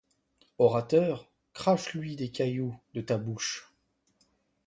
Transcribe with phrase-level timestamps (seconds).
[0.57, 3.71] Orateur, crache-lui les cailloux de ta bouche.